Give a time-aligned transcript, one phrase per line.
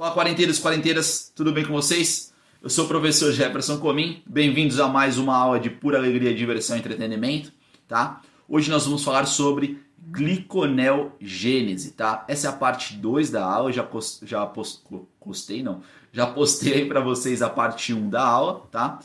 [0.00, 2.32] Olá, quarenteiros, quarenteiras, tudo bem com vocês?
[2.62, 6.76] Eu sou o professor Jefferson Comim, bem-vindos a mais uma aula de pura alegria, diversão
[6.76, 7.52] e entretenimento,
[7.88, 8.20] tá?
[8.48, 12.24] Hoje nós vamos falar sobre gliconeogênese, tá?
[12.28, 14.84] Essa é a parte 2 da aula, já, post, já post,
[15.18, 19.00] postei, não, já postei aí para vocês a parte 1 um da aula, tá?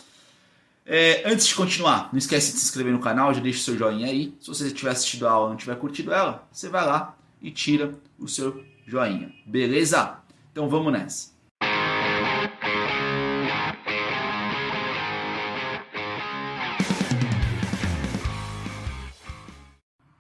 [0.86, 3.76] É, antes de continuar, não esquece de se inscrever no canal, já deixa o seu
[3.76, 4.38] joinha aí.
[4.40, 7.50] Se você tiver assistido a aula e não tiver curtido ela, você vai lá e
[7.50, 10.22] tira o seu joinha, beleza?
[10.54, 11.34] Então vamos nessa.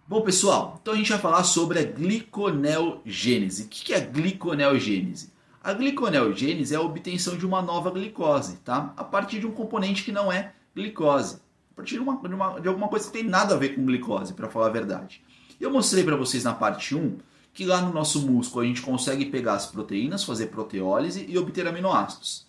[0.08, 3.66] Bom, pessoal, então a gente vai falar sobre a gliconeogênese.
[3.66, 5.32] O que é a gliconeogênese?
[5.64, 8.92] A gliconeogênese é a obtenção de uma nova glicose, tá?
[8.98, 11.36] A partir de um componente que não é glicose.
[11.74, 13.86] A partir de, uma, de, uma, de alguma coisa que tem nada a ver com
[13.86, 15.24] glicose, para falar a verdade.
[15.62, 17.20] Eu mostrei para vocês na parte 1
[17.54, 21.68] que lá no nosso músculo a gente consegue pegar as proteínas, fazer proteólise e obter
[21.68, 22.46] aminoácidos.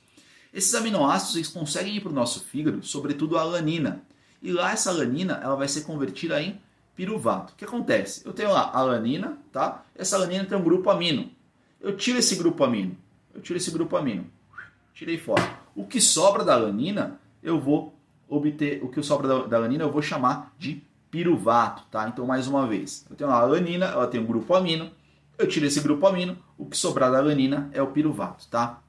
[0.52, 4.02] Esses aminoácidos eles conseguem ir para o nosso fígado, sobretudo a alanina.
[4.41, 6.61] E lá essa alanina ela vai ser convertida em
[6.96, 7.52] piruvato.
[7.52, 8.22] O que acontece?
[8.24, 9.84] Eu tenho lá alanina, tá?
[9.94, 11.30] Essa alanina tem um grupo amino.
[11.80, 12.96] Eu tiro esse grupo amino.
[13.34, 14.27] Eu tiro esse grupo amino.
[14.94, 15.58] Tirei fora.
[15.74, 17.92] O que sobra da alanina, eu vou
[18.28, 18.83] obter.
[18.83, 20.83] O que sobra da alanina, eu vou chamar de
[21.15, 22.09] piruvato, tá?
[22.09, 24.91] Então, mais uma vez, eu tenho a alanina, ela tem um grupo amino,
[25.39, 28.83] eu tiro esse grupo amino, o que sobrar da alanina é o piruvato, tá?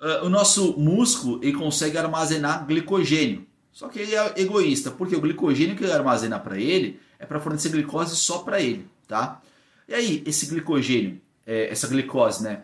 [0.00, 5.20] Uh, o nosso músculo ele consegue armazenar glicogênio, só que ele é egoísta, porque o
[5.20, 9.42] glicogênio que ele armazena para ele é para fornecer glicose só para ele, tá?
[9.88, 12.62] E aí, esse glicogênio, é, essa glicose, né,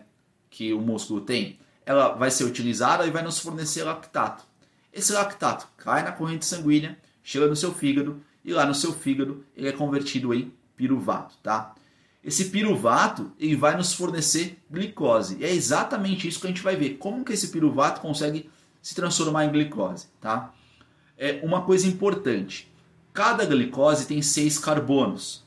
[0.49, 4.45] que o músculo tem, ela vai ser utilizada e vai nos fornecer lactato.
[4.93, 9.43] Esse lactato cai na corrente sanguínea, chega no seu fígado e lá no seu fígado
[9.55, 11.75] ele é convertido em piruvato, tá?
[12.23, 15.37] Esse piruvato ele vai nos fornecer glicose.
[15.39, 16.97] E é exatamente isso que a gente vai ver.
[16.97, 18.49] Como que esse piruvato consegue
[18.81, 20.53] se transformar em glicose, tá?
[21.17, 22.71] É uma coisa importante.
[23.13, 25.43] Cada glicose tem seis carbonos.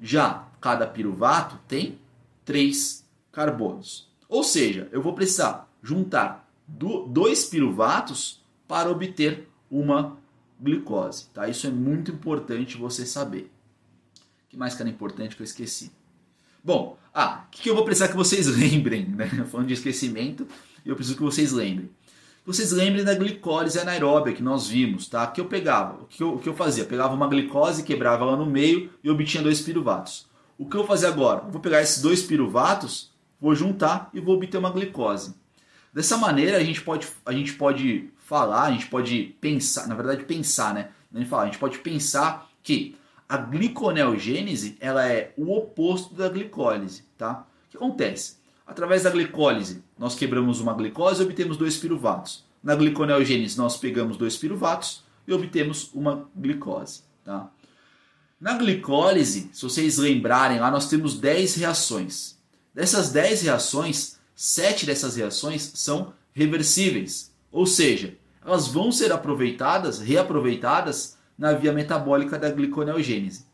[0.00, 1.98] Já cada piruvato tem
[2.44, 4.08] três carbonos.
[4.28, 10.16] Ou seja, eu vou precisar juntar dois piruvatos para obter uma
[10.60, 11.26] glicose.
[11.32, 11.48] Tá?
[11.48, 13.50] Isso é muito importante você saber.
[14.46, 15.92] O que mais que era importante que eu esqueci?
[16.62, 19.28] Bom, ah, o que eu vou precisar que vocês lembrem, né?
[19.50, 20.46] Falando de esquecimento,
[20.84, 21.90] eu preciso que vocês lembrem.
[22.44, 25.26] Vocês lembrem da glicólise anaeróbia que nós vimos, tá?
[25.26, 26.84] Que eu pegava, o que eu, que eu fazia?
[26.84, 30.28] Eu pegava uma glicose, quebrava ela no meio e obtinha dois piruvatos.
[30.56, 31.42] O que eu vou fazer agora?
[31.44, 35.34] Eu vou pegar esses dois piruvatos, vou juntar e vou obter uma glicose.
[35.92, 40.24] Dessa maneira a gente pode, a gente pode falar, a gente pode pensar, na verdade
[40.24, 40.88] pensar, né?
[41.14, 42.96] A gente, fala, a gente pode pensar que
[43.28, 47.46] a gliconeogênese ela é o oposto da glicólise, tá?
[47.68, 48.36] O que acontece?
[48.66, 52.44] Através da glicólise, nós quebramos uma glicose e obtemos dois piruvatos.
[52.60, 57.48] Na gliconeogênese, nós pegamos dois piruvatos e obtemos uma glicose, tá?
[58.40, 62.36] Na glicólise, se vocês lembrarem lá, nós temos 10 reações.
[62.74, 67.30] Dessas 10 reações, 7 dessas reações são reversíveis.
[67.56, 73.46] Ou seja, elas vão ser aproveitadas, reaproveitadas na via metabólica da gliconeogênese.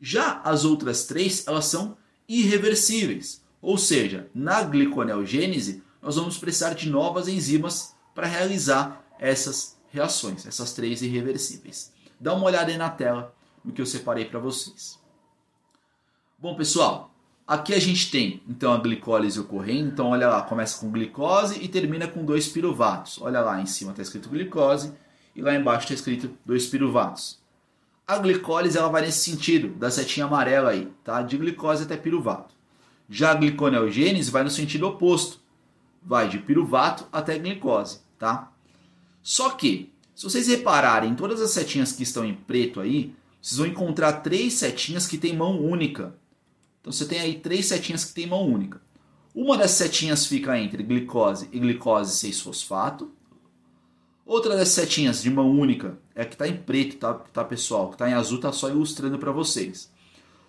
[0.00, 1.96] Já as outras três, elas são
[2.28, 3.40] irreversíveis.
[3.62, 10.72] Ou seja, na gliconeogênese, nós vamos precisar de novas enzimas para realizar essas reações, essas
[10.72, 11.92] três irreversíveis.
[12.18, 13.32] Dá uma olhada aí na tela
[13.64, 14.98] no que eu separei para vocês.
[16.36, 17.14] Bom, pessoal,
[17.48, 21.66] Aqui a gente tem então a glicólise ocorrendo, então olha lá, começa com glicose e
[21.66, 23.18] termina com dois piruvatos.
[23.22, 24.92] Olha lá em cima está escrito glicose
[25.34, 27.38] e lá embaixo está escrito dois piruvatos.
[28.06, 31.22] A glicólise ela vai nesse sentido, da setinha amarela aí, tá?
[31.22, 32.54] De glicose até piruvato.
[33.08, 35.40] Já a gliconeogênese vai no sentido oposto,
[36.02, 38.52] vai de piruvato até glicose, tá?
[39.22, 43.66] Só que, se vocês repararem, todas as setinhas que estão em preto aí, vocês vão
[43.66, 46.14] encontrar três setinhas que têm mão única.
[46.88, 48.80] Então você tem aí três setinhas que tem mão única.
[49.34, 53.10] Uma das setinhas fica entre glicose e glicose 6-fosfato.
[54.24, 57.88] Outra das setinhas de mão única é a que está em preto, tá, tá pessoal?
[57.88, 59.92] Que está em azul está só ilustrando para vocês.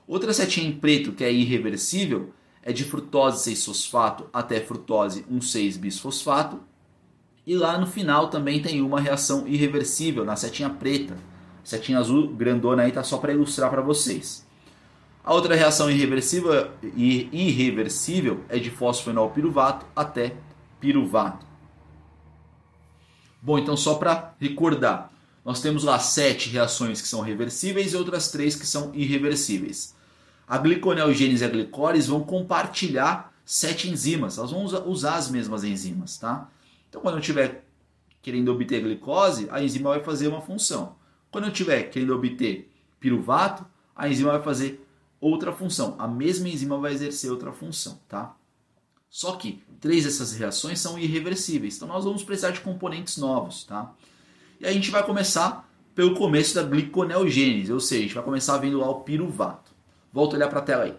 [0.07, 2.31] Outra setinha em preto que é irreversível
[2.63, 6.61] é de frutose 6-fosfato até frutose 1,6-bisfosfato.
[7.45, 11.17] E lá no final também tem uma reação irreversível na setinha preta.
[11.65, 14.47] Setinha azul grandona aí tá só para ilustrar para vocês.
[15.29, 20.33] A outra reação irreversível, irreversível é de fosfenol piruvato até
[20.81, 21.45] piruvato.
[23.39, 25.13] Bom, então só para recordar,
[25.45, 29.95] nós temos lá sete reações que são reversíveis e outras três que são irreversíveis.
[30.47, 36.17] A gliconeogênese e a glicólise vão compartilhar sete enzimas, elas vão usar as mesmas enzimas,
[36.17, 36.49] tá?
[36.89, 37.65] Então, quando eu estiver
[38.23, 40.95] querendo obter glicose, a enzima vai fazer uma função.
[41.29, 42.67] Quando eu estiver querendo obter
[42.99, 43.63] piruvato,
[43.95, 44.88] a enzima vai fazer
[45.19, 45.95] outra função.
[45.97, 48.35] A mesma enzima vai exercer outra função, tá?
[49.09, 53.93] Só que três dessas reações são irreversíveis, então nós vamos precisar de componentes novos, tá?
[54.59, 58.57] E a gente vai começar pelo começo da gliconeogênese, ou seja, a gente vai começar
[58.57, 59.71] vendo lá o piruvato.
[60.13, 60.95] Volta a olhar para a tela aí.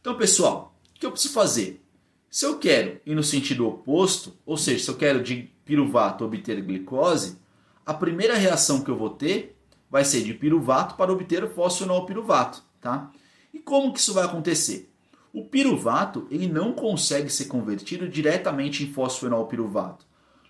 [0.00, 1.82] Então, pessoal, o que eu preciso fazer?
[2.30, 6.60] Se eu quero ir no sentido oposto, ou seja, se eu quero de piruvato obter
[6.62, 7.38] glicose,
[7.84, 9.56] a primeira reação que eu vou ter
[9.90, 13.10] vai ser de piruvato para obter fosfenolpiruvato, tá?
[13.56, 14.92] E como que isso vai acontecer?
[15.32, 20.06] O piruvato ele não consegue ser convertido diretamente em fosfenolpiruvato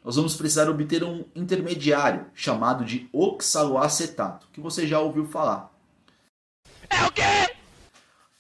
[0.07, 5.69] nós vamos precisar obter um intermediário chamado de oxaloacetato, que você já ouviu falar.
[6.89, 7.53] É o quê?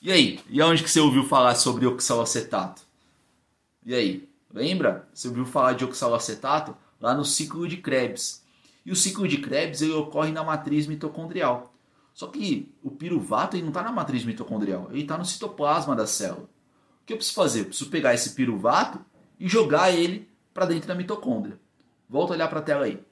[0.00, 0.38] E aí?
[0.48, 2.82] E aonde que você ouviu falar sobre oxaloacetato?
[3.84, 4.28] E aí?
[4.54, 5.08] Lembra?
[5.12, 8.44] Você ouviu falar de oxaloacetato lá no ciclo de Krebs.
[8.84, 11.74] E o ciclo de Krebs ele ocorre na matriz mitocondrial.
[12.16, 16.06] Só que o piruvato ele não está na matriz mitocondrial, ele está no citoplasma da
[16.06, 16.44] célula.
[17.02, 17.60] O que eu preciso fazer?
[17.60, 19.04] Eu preciso pegar esse piruvato
[19.38, 21.60] e jogar ele para dentro da mitocôndria.
[22.08, 23.04] Volta a olhar para a tela aí.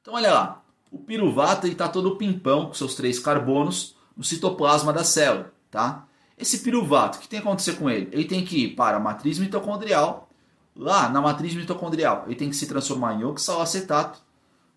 [0.00, 5.02] Então olha lá, o piruvato está todo pimpão com seus três carbonos no citoplasma da
[5.02, 6.06] célula, tá?
[6.38, 8.08] Esse piruvato, o que tem que acontecer com ele?
[8.12, 10.28] Ele tem que ir para a matriz mitocondrial.
[10.76, 14.22] Lá na matriz mitocondrial, ele tem que se transformar em oxalacetato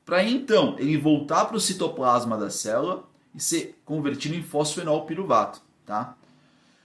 [0.06, 3.04] para então ele voltar para o citoplasma da célula
[3.34, 6.16] e ser convertido em fosfenol piruvato, tá?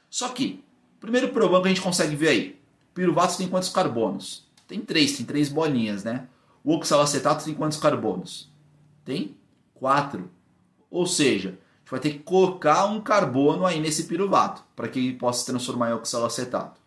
[0.09, 0.65] Só que,
[1.01, 2.61] primeiro problema que a gente consegue ver aí,
[2.95, 4.47] piruvato tem quantos carbonos?
[4.67, 6.29] Tem três, tem três bolinhas, né?
[6.65, 8.51] O oxalacetato tem quantos carbonos?
[9.05, 9.37] Tem
[9.75, 10.31] quatro.
[10.91, 14.99] Ou seja, a gente vai ter que colocar um carbono aí nesse piruvato para que
[14.99, 16.81] ele possa se transformar em oxalacetato.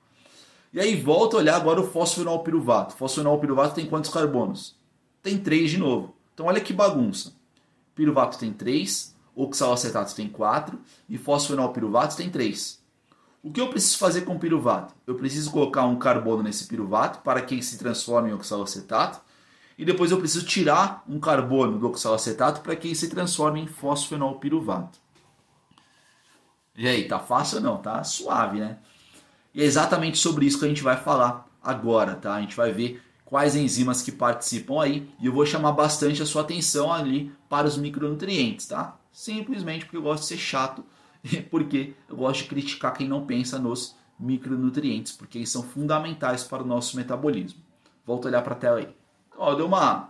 [0.74, 2.96] E aí volta a olhar agora o fosfenol piruvato.
[2.96, 4.76] Fosfenol piruvato tem quantos carbonos?
[5.22, 6.16] Tem três de novo.
[6.42, 7.36] Então olha que bagunça.
[7.94, 12.82] Piruvato tem três, oxalacetato tem quatro e fosfenol piruvato tem três.
[13.44, 14.96] O que eu preciso fazer com o piruvato?
[15.06, 19.22] Eu preciso colocar um carbono nesse piruvato para que ele se transforme em oxalacetato.
[19.78, 23.68] E depois eu preciso tirar um carbono do oxalacetato para que ele se transforme em
[23.68, 24.98] fosfenol piruvato.
[26.76, 27.78] E aí, tá fácil ou não?
[27.78, 28.80] Tá suave, né?
[29.54, 32.34] E é exatamente sobre isso que a gente vai falar agora, tá?
[32.34, 33.00] A gente vai ver
[33.32, 37.66] quais enzimas que participam aí e eu vou chamar bastante a sua atenção ali para
[37.66, 38.98] os micronutrientes, tá?
[39.10, 40.84] Simplesmente porque eu gosto de ser chato
[41.50, 46.62] porque eu gosto de criticar quem não pensa nos micronutrientes, porque eles são fundamentais para
[46.62, 47.62] o nosso metabolismo.
[48.06, 48.90] Volto a olhar para a tela aí.
[49.30, 50.10] Então, ó, deu uma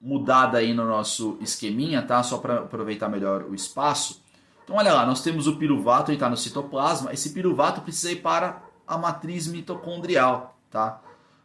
[0.00, 2.20] mudada aí no nosso esqueminha, tá?
[2.24, 4.20] Só para aproveitar melhor o espaço.
[4.64, 7.12] Então, olha lá, nós temos o piruvato, ele está no citoplasma.
[7.12, 11.00] Esse piruvato precisa ir para a matriz mitocondrial, tá?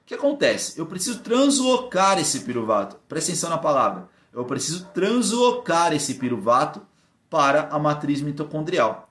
[0.10, 0.80] Que acontece?
[0.80, 2.96] Eu preciso translocar esse piruvato.
[3.08, 4.10] Presta atenção na palavra.
[4.34, 6.82] Eu preciso translocar esse piruvato
[7.30, 9.08] para a matriz mitocondrial.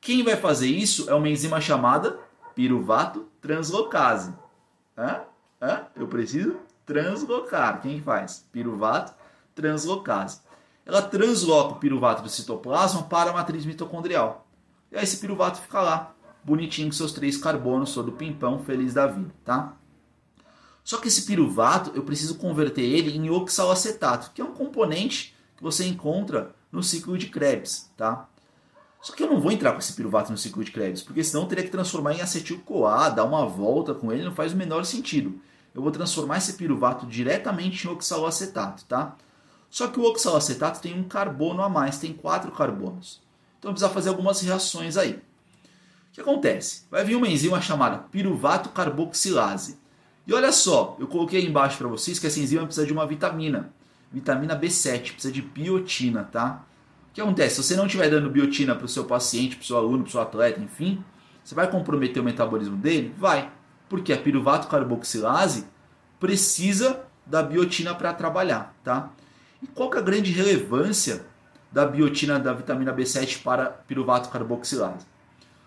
[0.00, 2.18] Quem vai fazer isso é uma enzima chamada
[2.54, 4.32] piruvato translocase.
[4.96, 5.20] Hã?
[5.60, 5.82] Hã?
[5.94, 6.56] Eu preciso
[6.86, 7.82] translocar.
[7.82, 8.46] Quem faz?
[8.50, 9.12] Piruvato
[9.54, 10.40] translocase.
[10.86, 14.46] Ela transloca o piruvato do citoplasma para a matriz mitocondrial.
[14.90, 19.06] E aí esse piruvato fica lá, bonitinho com seus três carbonos, todo pimpão, feliz da
[19.06, 19.74] vida, tá?
[20.88, 25.62] Só que esse piruvato, eu preciso converter ele em oxalacetato, que é um componente que
[25.62, 28.26] você encontra no ciclo de Krebs, tá?
[29.02, 31.42] Só que eu não vou entrar com esse piruvato no ciclo de Krebs, porque senão
[31.42, 34.82] eu teria que transformar em acetil-CoA, dar uma volta com ele, não faz o menor
[34.86, 35.38] sentido.
[35.74, 39.14] Eu vou transformar esse piruvato diretamente em oxaloacetato, tá?
[39.68, 43.20] Só que o oxaloacetato tem um carbono a mais, tem quatro carbonos.
[43.58, 45.12] Então precisa fazer algumas reações aí.
[45.12, 46.84] O que acontece?
[46.90, 49.86] Vai vir uma enzima chamada piruvato carboxilase.
[50.28, 53.06] E olha só, eu coloquei aí embaixo para vocês que essa enzima precisa de uma
[53.06, 53.72] vitamina
[54.12, 56.64] vitamina B7, precisa de biotina, tá?
[57.10, 57.56] O que acontece?
[57.56, 60.08] Se você não estiver dando biotina para o seu paciente, para o seu aluno, para
[60.08, 61.02] o seu atleta, enfim,
[61.42, 63.14] você vai comprometer o metabolismo dele?
[63.18, 63.50] Vai.
[63.88, 65.66] Porque a piruvato carboxilase
[66.20, 69.10] precisa da biotina para trabalhar, tá?
[69.62, 71.24] E qual que é a grande relevância
[71.72, 75.06] da biotina da vitamina B7 para piruvato carboxilase?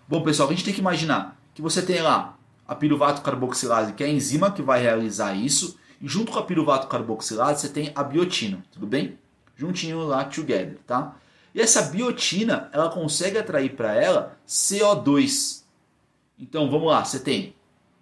[0.08, 2.38] Bom, pessoal, a gente tem que imaginar que você tem lá
[2.72, 6.44] a piruvato carboxilase, que é a enzima que vai realizar isso, e junto com a
[6.44, 9.20] piruvato carboxilase, você tem a biotina, tudo bem?
[9.58, 11.18] Juntinho lá, together, tá?
[11.54, 15.64] E essa biotina, ela consegue atrair para ela CO2.
[16.40, 17.54] Então, vamos lá, você tem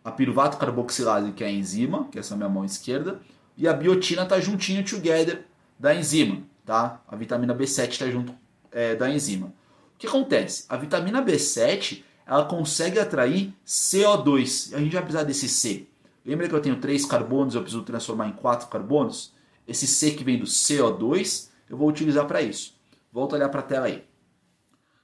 [0.03, 3.19] a piruvato carboxilase, que é a enzima, que é essa minha mão esquerda,
[3.57, 5.47] e a biotina está juntinho, together,
[5.79, 7.01] da enzima, tá?
[7.07, 8.35] A vitamina B7 está junto
[8.71, 9.47] é, da enzima.
[9.47, 10.65] O que acontece?
[10.69, 14.75] A vitamina B7, ela consegue atrair CO2.
[14.75, 15.87] A gente vai precisar desse C.
[16.23, 19.33] Lembra que eu tenho três carbonos, eu preciso transformar em quatro carbonos?
[19.67, 22.75] Esse C que vem do CO2, eu vou utilizar para isso.
[23.11, 24.03] Volta a olhar para a tela aí.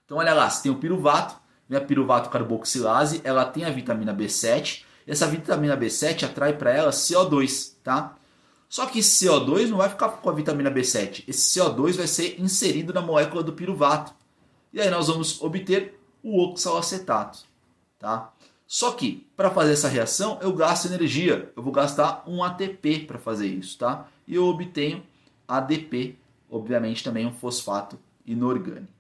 [0.05, 1.35] Então olha lá, você tem o piruvato,
[1.67, 6.71] vem a piruvato carboxilase, ela tem a vitamina B7, e essa vitamina B7 atrai para
[6.71, 8.15] ela CO2, tá?
[8.69, 12.39] Só que esse CO2 não vai ficar com a vitamina B7, esse CO2 vai ser
[12.39, 14.13] inserido na molécula do piruvato.
[14.71, 15.94] E aí nós vamos obter
[16.25, 17.45] o oxalacetato,
[17.99, 18.33] tá?
[18.65, 23.19] Só que para fazer essa reação eu gasto energia, eu vou gastar um ATP para
[23.19, 24.07] fazer isso, tá?
[24.27, 25.03] E eu obtenho
[25.47, 26.17] ADP,
[26.49, 28.91] obviamente também um fosfato inorgânico.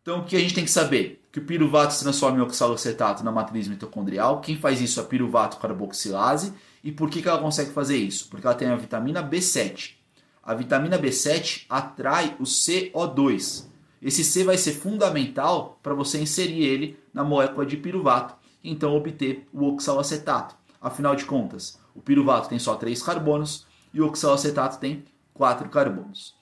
[0.00, 1.20] Então o que a gente tem que saber?
[1.32, 4.40] Que o piruvato se transforma em oxalacetato na matriz mitocondrial.
[4.40, 6.54] Quem faz isso é a piruvato carboxilase.
[6.84, 8.28] E por que, que ela consegue fazer isso?
[8.28, 9.94] Porque ela tem a vitamina B7.
[10.40, 13.66] A vitamina B7 atrai o CO2.
[14.00, 18.94] Esse C vai ser fundamental para você inserir ele na molécula de piruvato, e então
[18.94, 20.54] obter o oxalacetato.
[20.80, 26.34] Afinal de contas, o piruvato tem só três carbonos e o oxalacetato tem quatro carbonos.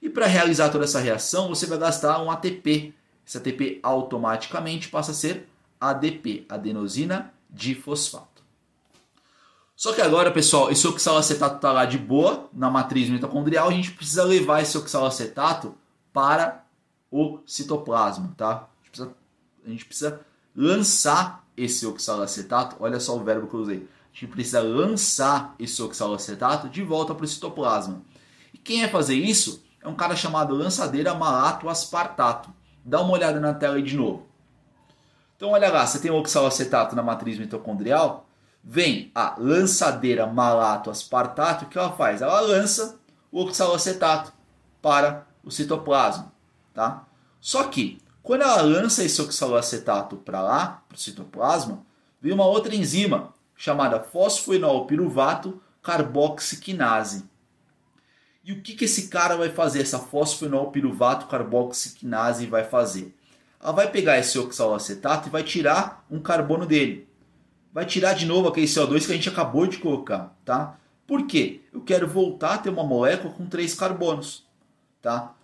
[0.00, 2.94] E para realizar toda essa reação, você vai gastar um ATP,
[3.26, 5.48] esse ATP automaticamente passa a ser
[5.80, 8.42] ADP, adenosina difosfato.
[9.74, 13.92] Só que agora, pessoal, esse oxalacetato está lá de boa na matriz mitocondrial, a gente
[13.92, 15.74] precisa levar esse oxalacetato
[16.12, 16.64] para
[17.10, 18.68] o citoplasma, tá?
[18.82, 19.14] A gente precisa,
[19.64, 20.20] a gente precisa
[20.54, 23.88] lançar esse oxalacetato, olha só o verbo que eu usei.
[24.12, 28.02] A gente precisa lançar esse oxalacetato de volta para o citoplasma.
[28.52, 32.50] E quem vai fazer isso é um cara chamado lançadeira malato aspartato.
[32.84, 34.26] Dá uma olhada na tela aí de novo.
[35.36, 38.26] Então olha lá, você tem o oxalacetato na matriz mitocondrial,
[38.62, 42.20] vem a lançadeira malato aspartato, o que ela faz?
[42.20, 43.00] Ela lança
[43.32, 44.32] o oxalacetato
[44.82, 46.30] para o citoplasma,
[46.80, 47.04] tá?
[47.38, 51.84] Só que quando ela lança esse oxalacetato para lá, para o citoplasma,
[52.22, 57.28] vem uma outra enzima chamada fosfoenol piruvato carboxiquinase.
[58.42, 63.14] E o que, que esse cara vai fazer, essa fosfenol piruvato carboxiquinase vai fazer?
[63.62, 67.06] Ela vai pegar esse oxalacetato e vai tirar um carbono dele.
[67.74, 70.78] Vai tirar de novo aquele CO2 que a gente acabou de colocar, tá?
[71.06, 71.60] Por quê?
[71.74, 74.46] Eu quero voltar a ter uma molécula com três carbonos,
[75.02, 75.34] tá?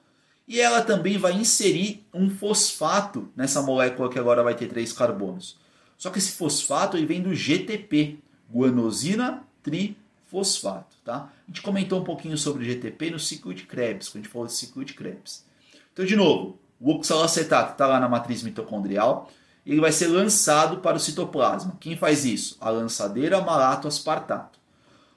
[0.46, 5.58] E ela também vai inserir um fosfato nessa molécula que agora vai ter três carbonos.
[5.98, 8.18] Só que esse fosfato ele vem do GTP,
[8.52, 10.96] guanosina tri fosfato.
[11.04, 11.30] Tá?
[11.46, 14.32] A gente comentou um pouquinho sobre o GTP no ciclo de Krebs, quando a gente
[14.32, 15.44] falou de ciclo de Krebs.
[15.92, 19.30] Então, de novo, o oxalacetato está lá na matriz mitocondrial,
[19.64, 21.76] ele vai ser lançado para o citoplasma.
[21.80, 22.56] Quem faz isso?
[22.60, 24.60] A lançadeira malato-aspartato.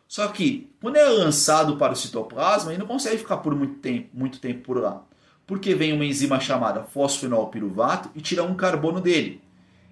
[0.08, 4.10] Só que, quando é lançado para o citoplasma, ele não consegue ficar por muito tempo,
[4.12, 5.04] muito tempo por lá.
[5.50, 9.41] Porque vem uma enzima chamada fosfenolpiruvato e tira um carbono dele.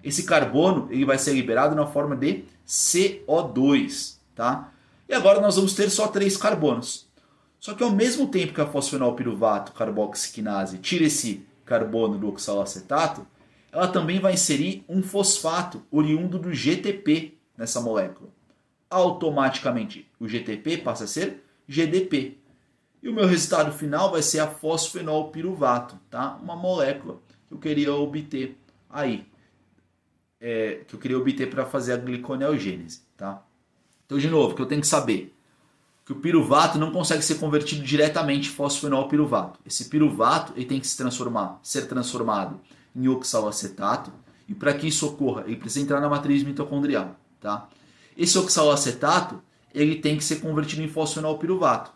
[0.04, 4.18] Esse carbono ele vai ser liberado na forma de CO2.
[4.36, 4.72] Tá?
[5.08, 7.08] E agora nós vamos ter só três carbonos.
[7.58, 13.26] Só que ao mesmo tempo que a fosfenolpiruvato carboxiquinase tira esse carbono do oxalacetato,
[13.72, 18.30] ela também vai inserir um fosfato oriundo do GTP nessa molécula.
[18.88, 22.38] Automaticamente o GTP passa a ser GDP.
[23.02, 26.36] E o meu resultado final vai ser a fosfenolpiruvato, tá?
[26.42, 28.56] Uma molécula que eu queria obter
[28.90, 29.26] aí,
[30.40, 33.42] é, que eu queria obter para fazer a gliconeogênese, tá?
[34.04, 35.34] Então, de novo, que eu tenho que saber
[36.04, 39.60] que o piruvato não consegue ser convertido diretamente em fosfenol piruvato.
[39.66, 42.58] Esse piruvato ele tem que se transformar, ser transformado
[42.96, 44.10] em oxalacetato,
[44.48, 47.68] e para que isso ocorra, ele precisa entrar na matriz mitocondrial, tá?
[48.16, 49.42] Esse oxalacetato,
[49.74, 51.92] ele tem que ser convertido em fosfenol piruvato.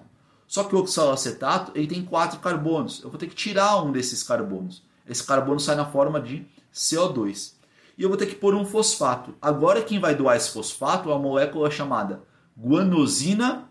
[0.47, 3.03] Só que o oxalacetato, ele tem quatro carbonos.
[3.03, 4.83] Eu vou ter que tirar um desses carbonos.
[5.09, 7.55] Esse carbono sai na forma de CO2
[7.97, 9.35] e eu vou ter que pôr um fosfato.
[9.41, 12.23] Agora quem vai doar esse fosfato é uma molécula chamada
[12.59, 13.69] guanosina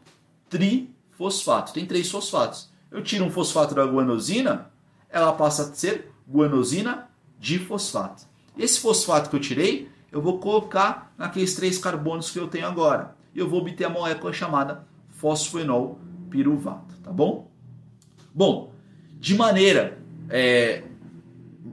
[0.49, 1.73] trifosfato.
[1.73, 2.69] Tem três fosfatos.
[2.91, 4.69] Eu tiro um fosfato da guanosina,
[5.09, 7.09] ela passa a ser guanosina
[7.39, 8.23] difosfato.
[8.57, 13.15] Esse fosfato que eu tirei, eu vou colocar naqueles três carbonos que eu tenho agora.
[13.33, 15.99] E eu vou obter a molécula chamada fosfoenol
[16.31, 17.51] piruvato, tá bom?
[18.33, 18.71] Bom,
[19.19, 20.83] de maneira é,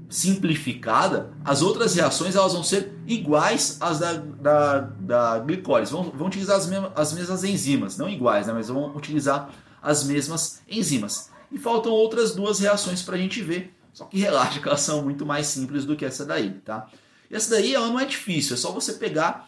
[0.08, 5.92] simplificada, as outras reações elas vão ser iguais às da, da, da glicólise.
[5.92, 9.50] Vão, vão utilizar as mesmas, as mesmas enzimas, não iguais, né, mas vão utilizar
[9.80, 11.30] as mesmas enzimas.
[11.50, 13.74] E faltam outras duas reações para a gente ver.
[13.92, 16.86] Só que relaxa que elas são muito mais simples do que essa daí, tá?
[17.30, 19.48] E essa daí ela não é difícil, é só você pegar,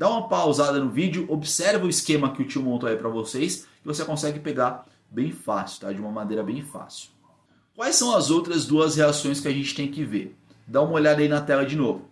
[0.00, 3.66] dar uma pausada no vídeo, observa o esquema que o tio montou aí para vocês,
[3.84, 5.92] e você consegue pegar bem fácil, tá?
[5.92, 7.10] De uma maneira bem fácil.
[7.76, 10.34] Quais são as outras duas reações que a gente tem que ver?
[10.66, 12.08] Dá uma olhada aí na tela de novo.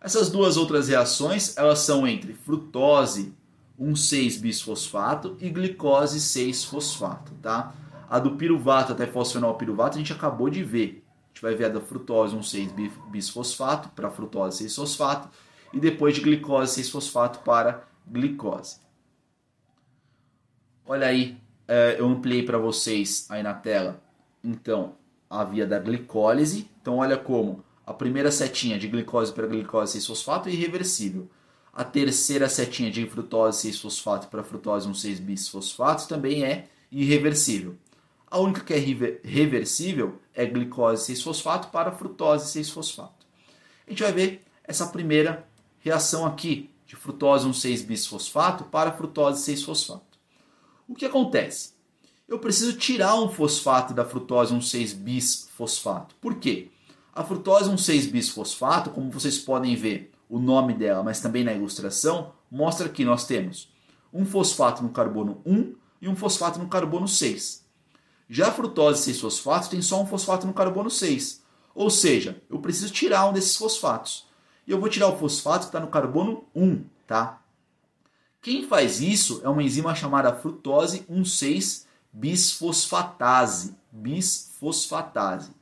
[0.00, 3.32] Essas duas outras reações, elas são entre frutose
[3.80, 7.72] 1,6-bisfosfato e glicose 6-fosfato, tá?
[8.10, 11.04] A do piruvato até fosfenol piruvato a gente acabou de ver.
[11.26, 15.28] A gente vai ver a da frutose 1,6-bisfosfato para frutose 6-fosfato
[15.72, 18.80] e depois de glicose 6-fosfato para glicose.
[20.84, 24.02] Olha aí, é, eu ampliei para vocês aí na tela,
[24.42, 24.96] então,
[25.30, 26.68] a via da glicólise.
[26.80, 31.28] Então, olha como a primeira setinha de glicose para glicose 6-fosfato é irreversível.
[31.72, 37.76] A terceira setinha de frutose 6-fosfato para frutose 1,6-bisfosfato também é irreversível.
[38.30, 43.26] A única que é reversível é glicose 6-fosfato para frutose 6-fosfato.
[43.86, 45.46] A gente vai ver essa primeira
[45.82, 50.18] reação aqui de frutose 1,6-bisfosfato para frutose 6-fosfato.
[50.88, 51.72] O que acontece?
[52.28, 56.14] Eu preciso tirar um fosfato da frutose 1,6-bisfosfato.
[56.20, 56.70] Por quê?
[57.12, 62.88] A frutose 1,6-bisfosfato, como vocês podem ver, o nome dela, mas também na ilustração, mostra
[62.88, 63.70] que nós temos
[64.12, 67.66] um fosfato no carbono 1 e um fosfato no carbono 6.
[68.28, 71.42] Já a frutose 6-fosfato tem só um fosfato no carbono 6.
[71.74, 74.26] Ou seja, eu preciso tirar um desses fosfatos.
[74.66, 77.40] E eu vou tirar o fosfato que está no carbono 1, tá?
[78.40, 83.74] Quem faz isso é uma enzima chamada frutose 1,6-bisfosfatase.
[83.90, 85.50] Bisfosfatase.
[85.50, 85.54] O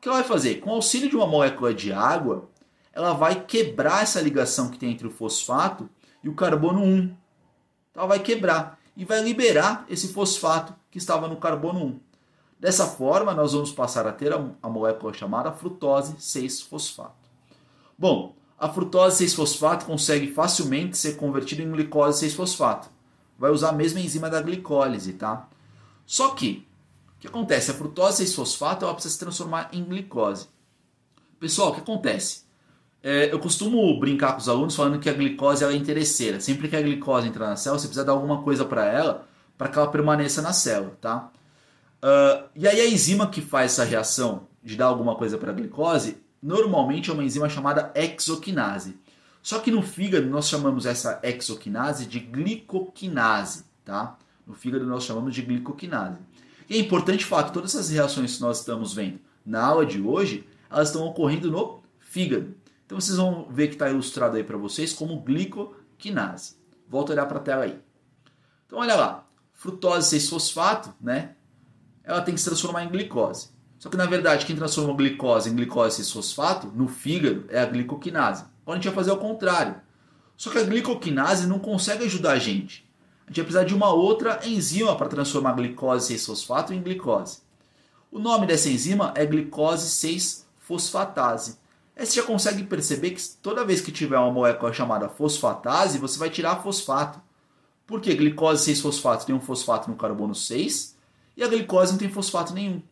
[0.00, 0.56] que ela vai fazer?
[0.56, 2.48] Com auxílio de uma molécula de água,
[2.92, 5.88] ela vai quebrar essa ligação que tem entre o fosfato
[6.22, 6.98] e o carbono 1.
[6.98, 7.16] Então
[7.94, 12.00] ela vai quebrar e vai liberar esse fosfato que estava no carbono 1.
[12.58, 17.17] Dessa forma, nós vamos passar a ter a molécula chamada frutose 6-fosfato.
[17.98, 22.88] Bom, a frutose 6-fosfato consegue facilmente ser convertida em glicose 6-fosfato.
[23.38, 25.48] Vai usar a mesma enzima da glicólise, tá?
[26.06, 26.66] Só que,
[27.16, 27.70] o que acontece?
[27.70, 30.46] A frutose 6-fosfato ela precisa se transformar em glicose.
[31.40, 32.42] Pessoal, o que acontece?
[33.02, 36.40] É, eu costumo brincar com os alunos falando que a glicose é interesseira.
[36.40, 39.26] Sempre que a glicose entra na célula, você precisa dar alguma coisa para ela
[39.56, 41.32] para que ela permaneça na célula, tá?
[42.00, 45.54] Uh, e aí a enzima que faz essa reação de dar alguma coisa para a
[45.54, 48.96] glicose, normalmente é uma enzima chamada exoquinase.
[49.42, 54.18] Só que no fígado nós chamamos essa exoquinase de glicoquinase, tá?
[54.46, 56.18] No fígado nós chamamos de glicoquinase.
[56.68, 60.00] E é importante falar que todas essas reações que nós estamos vendo na aula de
[60.00, 62.54] hoje, elas estão ocorrendo no fígado.
[62.84, 66.56] Então vocês vão ver que está ilustrado aí para vocês como glicoquinase.
[66.88, 67.78] Volto a olhar para a tela aí.
[68.66, 71.34] Então olha lá, frutose 6-fosfato, né?
[72.04, 73.48] Ela tem que se transformar em glicose.
[73.78, 78.44] Só que na verdade quem transforma glicose em glicose 6-fosfato no fígado é a glicoquinase.
[78.62, 79.76] Agora a gente vai fazer o contrário.
[80.36, 82.88] Só que a glicoquinase não consegue ajudar a gente.
[83.24, 87.38] A gente vai precisar de uma outra enzima para transformar glicose 6-fosfato em glicose.
[88.10, 91.58] O nome dessa enzima é glicose 6-fosfatase.
[91.96, 96.18] Aí você já consegue perceber que toda vez que tiver uma molécula chamada fosfatase, você
[96.18, 97.20] vai tirar fosfato.
[97.86, 100.96] Porque glicose 6-fosfato tem um fosfato no carbono 6
[101.36, 102.82] e a glicose não tem fosfato nenhum.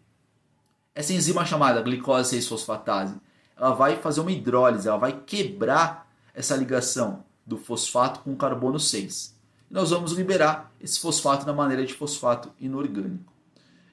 [0.97, 3.21] Essa enzima chamada glicose 6-fosfatase,
[3.55, 8.81] ela vai fazer uma hidrólise, ela vai quebrar essa ligação do fosfato com o carbono
[8.81, 9.37] 6.
[9.71, 13.31] E nós vamos liberar esse fosfato na maneira de fosfato inorgânico.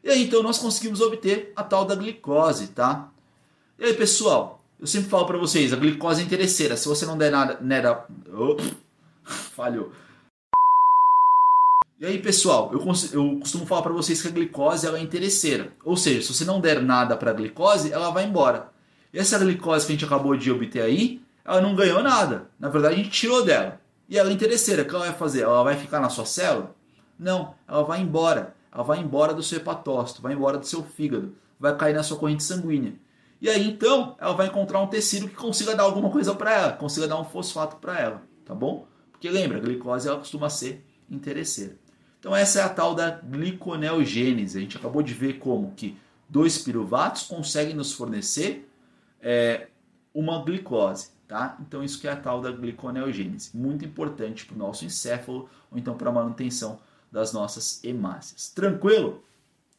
[0.02, 3.12] E aí então nós conseguimos obter a tal da glicose, tá?
[3.78, 6.78] E aí pessoal, eu sempre falo para vocês, a glicose é interesseira.
[6.78, 8.56] Se você não der nada, oh,
[9.26, 9.92] falhou.
[12.04, 12.80] E aí, pessoal, eu,
[13.14, 15.72] eu costumo falar para vocês que a glicose ela é interesseira.
[15.86, 18.74] Ou seja, se você não der nada para a glicose, ela vai embora.
[19.14, 22.50] E essa glicose que a gente acabou de obter aí, ela não ganhou nada.
[22.60, 23.80] Na verdade, a gente tirou dela.
[24.10, 24.82] E ela é interesseira.
[24.82, 25.44] O que ela vai fazer?
[25.44, 26.76] Ela vai ficar na sua célula?
[27.18, 28.54] Não, ela vai embora.
[28.74, 32.18] Ela vai embora do seu hepatócito, vai embora do seu fígado, vai cair na sua
[32.18, 32.96] corrente sanguínea.
[33.40, 36.74] E aí então ela vai encontrar um tecido que consiga dar alguma coisa para ela,
[36.74, 38.86] consiga dar um fosfato para ela, tá bom?
[39.10, 41.82] Porque lembra, a glicose ela costuma ser interesseira.
[42.24, 44.58] Então essa é a tal da gliconeogênese.
[44.58, 45.98] A gente acabou de ver como que
[46.30, 48.66] dois piruvatos conseguem nos fornecer
[49.22, 49.68] é,
[50.14, 51.58] uma glicose, tá?
[51.60, 55.78] Então isso que é a tal da gliconeogênese, muito importante para o nosso encéfalo ou
[55.78, 56.80] então para a manutenção
[57.12, 58.48] das nossas hemácias.
[58.48, 59.22] Tranquilo?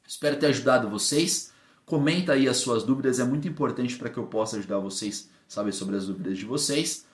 [0.06, 1.50] Espero ter ajudado vocês.
[1.86, 5.50] Comenta aí as suas dúvidas, é muito importante para que eu possa ajudar vocês a
[5.50, 7.06] saber sobre as dúvidas de vocês.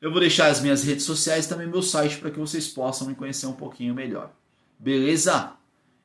[0.00, 3.06] Eu vou deixar as minhas redes sociais e também meu site para que vocês possam
[3.06, 4.32] me conhecer um pouquinho melhor.
[4.82, 5.52] Beleza?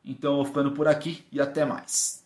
[0.06, 2.24] Então eu vou ficando por aqui e até mais.